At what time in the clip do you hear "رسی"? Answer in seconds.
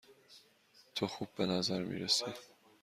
1.99-2.25